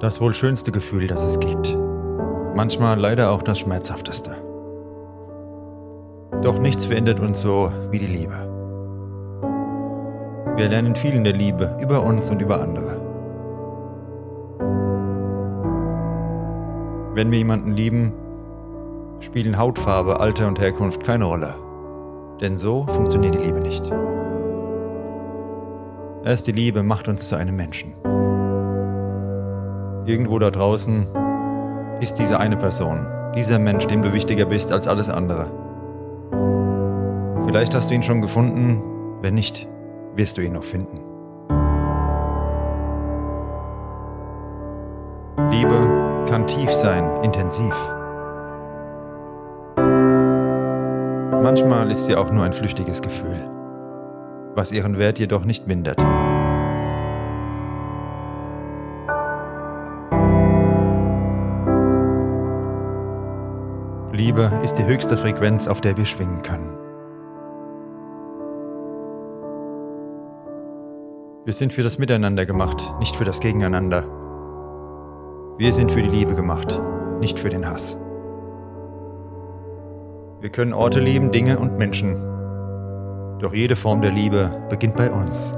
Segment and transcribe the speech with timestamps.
[0.00, 1.76] Das wohl schönste Gefühl, das es gibt.
[2.54, 4.36] Manchmal leider auch das schmerzhafteste.
[6.42, 8.34] Doch nichts verändert uns so wie die Liebe.
[10.56, 13.00] Wir lernen viel in der Liebe über uns und über andere.
[17.14, 18.12] Wenn wir jemanden lieben,
[19.20, 21.54] spielen Hautfarbe, Alter und Herkunft keine Rolle.
[22.42, 23.90] Denn so funktioniert die Liebe nicht.
[26.22, 27.94] Erst die Liebe macht uns zu einem Menschen.
[30.06, 31.04] Irgendwo da draußen
[32.00, 35.50] ist diese eine Person, dieser Mensch, dem du wichtiger bist als alles andere.
[37.44, 38.80] Vielleicht hast du ihn schon gefunden,
[39.20, 39.66] wenn nicht,
[40.14, 41.00] wirst du ihn noch finden.
[45.50, 47.74] Liebe kann tief sein, intensiv.
[51.42, 53.38] Manchmal ist sie auch nur ein flüchtiges Gefühl,
[54.54, 56.00] was ihren Wert jedoch nicht mindert.
[64.36, 66.76] Liebe ist die höchste Frequenz, auf der wir schwingen können.
[71.46, 74.04] Wir sind für das Miteinander gemacht, nicht für das Gegeneinander.
[75.56, 76.82] Wir sind für die Liebe gemacht,
[77.18, 77.98] nicht für den Hass.
[80.42, 82.16] Wir können Orte lieben, Dinge und Menschen.
[83.38, 85.54] Doch jede Form der Liebe beginnt bei uns.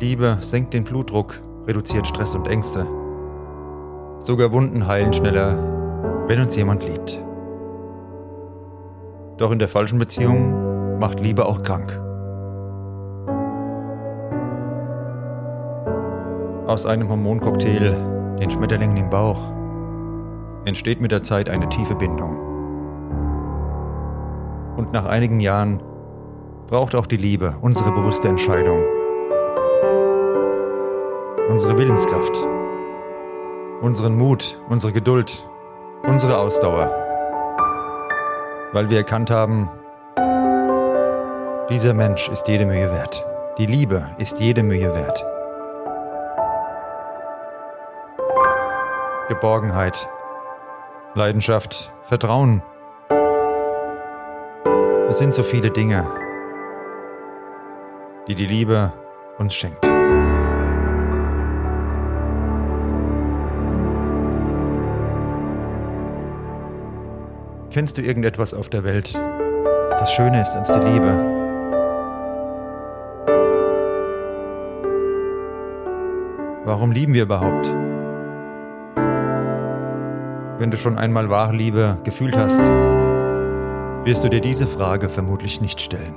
[0.00, 2.86] Liebe senkt den Blutdruck, reduziert Stress und Ängste.
[4.20, 5.56] Sogar Wunden heilen schneller,
[6.26, 7.22] wenn uns jemand liebt.
[9.38, 11.98] Doch in der falschen Beziehung macht Liebe auch krank.
[16.66, 17.96] Aus einem Hormoncocktail,
[18.38, 19.50] den Schmetterlingen im Bauch,
[20.66, 22.36] entsteht mit der Zeit eine tiefe Bindung.
[24.76, 25.82] Und nach einigen Jahren
[26.68, 28.82] braucht auch die Liebe unsere bewusste Entscheidung
[31.50, 32.46] unsere Willenskraft,
[33.80, 35.44] unseren Mut, unsere Geduld,
[36.06, 36.94] unsere Ausdauer,
[38.72, 39.68] weil wir erkannt haben,
[41.68, 43.26] dieser Mensch ist jede Mühe wert.
[43.58, 45.26] Die Liebe ist jede Mühe wert.
[49.28, 50.08] Geborgenheit,
[51.14, 52.62] Leidenschaft, Vertrauen.
[55.08, 56.06] Es sind so viele Dinge,
[58.28, 58.92] die die Liebe
[59.38, 59.84] uns schenkt.
[67.72, 71.06] Kennst du irgendetwas auf der Welt, das schöner ist als die Liebe?
[76.64, 77.68] Warum lieben wir überhaupt?
[80.58, 82.60] Wenn du schon einmal wahre Liebe gefühlt hast,
[84.04, 86.16] wirst du dir diese Frage vermutlich nicht stellen.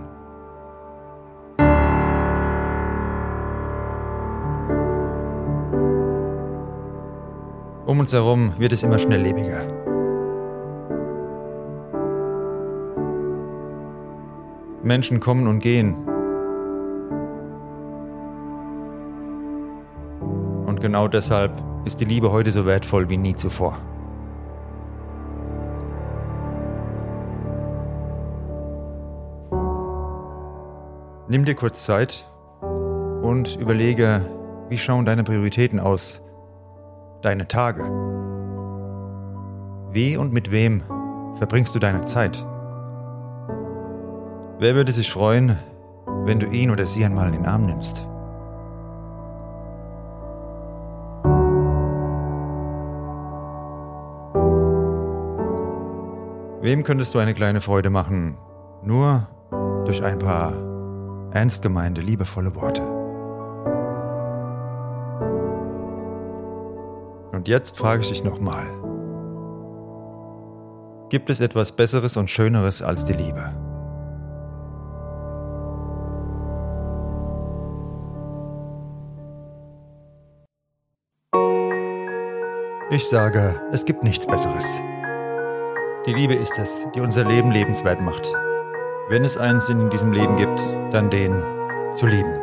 [7.86, 9.83] Um uns herum wird es immer schnelllebiger.
[14.84, 15.96] Menschen kommen und gehen.
[20.66, 21.52] Und genau deshalb
[21.86, 23.78] ist die Liebe heute so wertvoll wie nie zuvor.
[31.30, 32.28] Nimm dir kurz Zeit
[33.22, 34.26] und überlege,
[34.70, 36.22] wie schauen deine Prioritäten aus,
[37.22, 37.84] deine Tage.
[39.92, 40.84] Wie und mit wem
[41.36, 42.46] verbringst du deine Zeit?
[44.64, 45.58] Wer würde sich freuen,
[46.24, 48.08] wenn du ihn oder sie einmal in den Arm nimmst?
[56.62, 58.38] Wem könntest du eine kleine Freude machen,
[58.82, 59.28] nur
[59.84, 60.54] durch ein paar
[61.34, 62.84] ernst gemeinte, liebevolle Worte?
[67.34, 68.66] Und jetzt frage ich dich nochmal.
[71.10, 73.63] Gibt es etwas Besseres und Schöneres als die Liebe?
[82.94, 84.80] Ich sage, es gibt nichts Besseres.
[86.06, 88.32] Die Liebe ist es, die unser Leben lebenswert macht.
[89.10, 90.62] Wenn es einen Sinn in diesem Leben gibt,
[90.92, 91.34] dann den
[91.92, 92.40] zu lieben.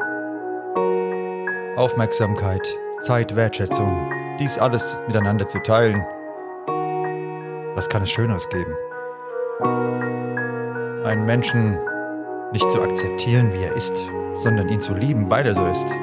[1.77, 2.67] Aufmerksamkeit,
[2.99, 4.11] Zeit, Wertschätzung,
[4.41, 6.05] dies alles miteinander zu teilen.
[7.77, 8.75] Was kann es Schöneres geben?
[11.05, 11.79] Einen Menschen
[12.51, 13.97] nicht zu akzeptieren, wie er ist,
[14.35, 15.97] sondern ihn zu lieben, weil er so ist.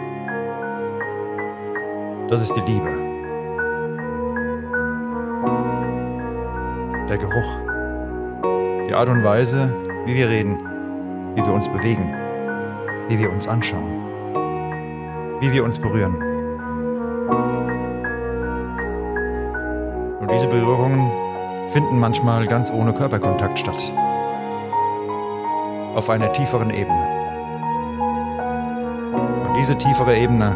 [2.29, 3.06] Das ist die Liebe.
[7.07, 7.51] Der Geruch,
[8.89, 9.73] die Art und Weise,
[10.05, 10.57] wie wir reden,
[11.35, 12.13] wie wir uns bewegen.
[13.09, 14.03] wie wir uns anschauen,
[15.39, 16.15] wie wir uns berühren.
[20.19, 21.09] Und diese Berührungen
[21.71, 23.93] finden manchmal ganz ohne Körperkontakt statt.
[25.95, 27.07] Auf einer tieferen Ebene.
[29.47, 30.53] Und diese tiefere Ebene,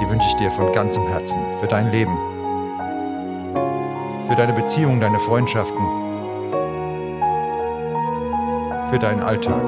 [0.00, 2.16] die wünsche ich dir von ganzem Herzen für dein Leben,
[4.28, 5.80] für deine Beziehungen, deine Freundschaften,
[8.90, 9.62] für deinen Alltag.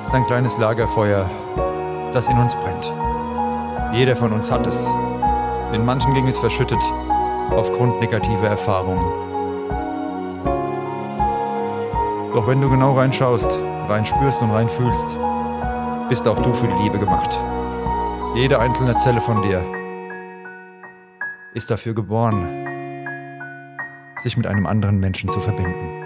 [0.00, 1.28] Es ist ein kleines Lagerfeuer,
[2.14, 2.92] das in uns brennt.
[3.92, 4.88] Jeder von uns hat es.
[5.72, 6.80] In manchen ging es verschüttet
[7.50, 9.04] aufgrund negativer Erfahrungen.
[12.34, 13.58] Doch wenn du genau reinschaust,
[13.88, 15.16] rein spürst und rein fühlst,
[16.08, 17.38] bist auch du für die Liebe gemacht.
[18.34, 19.64] Jede einzelne Zelle von dir
[21.54, 22.64] ist dafür geboren,
[24.18, 26.02] sich mit einem anderen Menschen zu verbinden.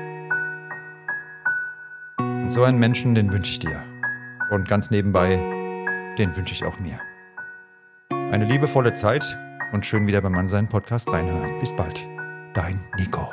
[2.18, 3.82] Und so einen Menschen, den wünsche ich dir.
[4.50, 5.36] Und ganz nebenbei,
[6.18, 6.98] den wünsche ich auch mir.
[8.10, 9.38] Eine liebevolle Zeit
[9.72, 11.58] und schön wieder beim Mannsein Podcast reinhören.
[11.60, 12.06] Bis bald.
[12.54, 13.32] Dein Nico.